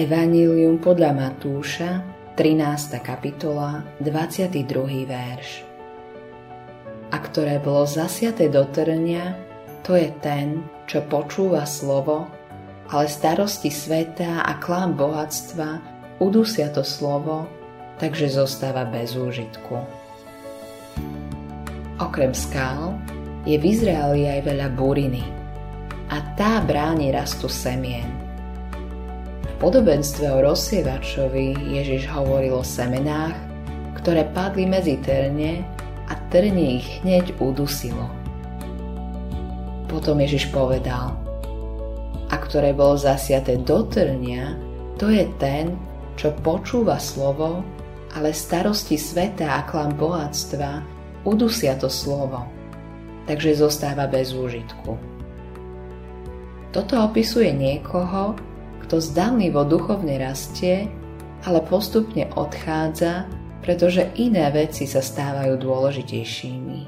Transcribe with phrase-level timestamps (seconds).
[0.00, 2.00] Evangelium podľa Matúša,
[2.32, 3.04] 13.
[3.04, 4.64] kapitola, 22.
[5.04, 5.60] verš.
[7.12, 9.36] A ktoré bolo zasiaté do trnia,
[9.84, 12.32] to je ten, čo počúva slovo,
[12.88, 15.68] ale starosti sveta a klám bohatstva
[16.16, 17.44] udusia to slovo,
[18.00, 19.84] takže zostáva bez úžitku.
[22.00, 22.96] Okrem skál
[23.44, 25.28] je v Izraeli aj veľa buriny
[26.08, 28.29] a tá bráni rastu semien
[29.60, 33.36] podobenstve o rozsievačovi Ježiš hovoril o semenách,
[34.00, 35.60] ktoré padli medzi trne
[36.08, 38.08] a trne ich hneď udusilo.
[39.84, 41.12] Potom Ježiš povedal,
[42.32, 44.56] a ktoré bolo zasiaté do trnia,
[44.96, 45.76] to je ten,
[46.16, 47.60] čo počúva slovo,
[48.16, 50.80] ale starosti sveta a klam bohatstva
[51.28, 52.48] udusia to slovo,
[53.28, 54.96] takže zostáva bez úžitku.
[56.70, 58.38] Toto opisuje niekoho,
[58.90, 60.90] kto zdanlivo duchovne rastie,
[61.46, 63.22] ale postupne odchádza,
[63.62, 66.80] pretože iné veci sa stávajú dôležitejšími.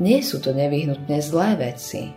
[0.00, 2.08] Nie sú to nevyhnutne zlé veci,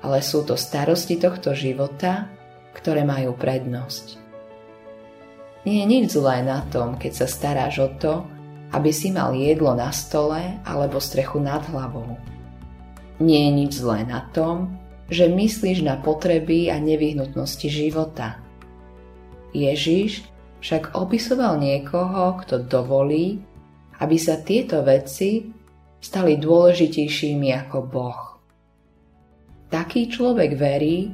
[0.00, 2.32] ale sú to starosti tohto života,
[2.72, 4.16] ktoré majú prednosť.
[5.68, 8.24] Nie je nič zlé na tom, keď sa staráš o to,
[8.72, 12.16] aby si mal jedlo na stole alebo strechu nad hlavou.
[13.20, 18.44] Nie je nič zlé na tom, že myslíš na potreby a nevyhnutnosti života.
[19.56, 20.28] Ježiš
[20.60, 23.40] však opisoval niekoho, kto dovolí,
[24.04, 25.48] aby sa tieto veci
[25.98, 28.20] stali dôležitejšími ako Boh.
[29.72, 31.12] Taký človek verí,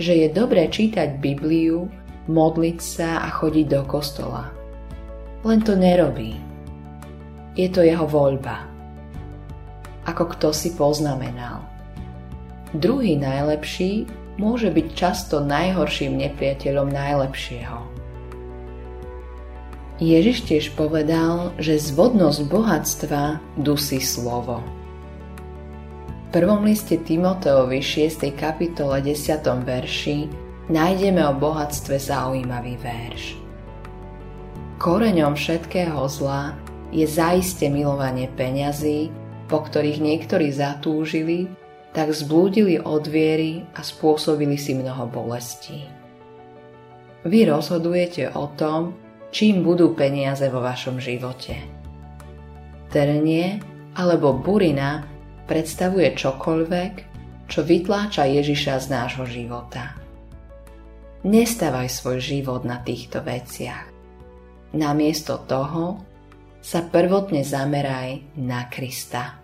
[0.00, 1.86] že je dobré čítať Bibliu,
[2.26, 4.48] modliť sa a chodiť do kostola.
[5.44, 6.32] Len to nerobí.
[7.54, 8.64] Je to jeho voľba.
[10.08, 11.68] Ako kto si poznamenal–
[12.74, 17.78] Druhý najlepší môže byť často najhorším nepriateľom najlepšieho.
[20.02, 24.58] Ježiš tiež povedal, že zvodnosť bohatstva dusí slovo.
[26.10, 28.26] V prvom liste Timoteovi 6.
[28.34, 29.38] kapitole 10.
[29.62, 30.26] verši
[30.66, 33.38] nájdeme o bohatstve zaujímavý verš.
[34.82, 36.58] Koreňom všetkého zla
[36.90, 39.14] je zaiste milovanie peňazí,
[39.46, 41.46] po ktorých niektorí zatúžili
[41.94, 45.86] tak zblúdili od viery a spôsobili si mnoho bolestí.
[47.24, 48.98] Vy rozhodujete o tom,
[49.30, 51.56] čím budú peniaze vo vašom živote.
[52.90, 53.62] Terenie
[53.94, 55.06] alebo burina
[55.46, 56.92] predstavuje čokoľvek,
[57.46, 59.94] čo vytláča Ježiša z nášho života.
[61.24, 63.88] Nestavaj svoj život na týchto veciach.
[64.74, 66.02] Namiesto toho
[66.58, 69.43] sa prvotne zameraj na Krista.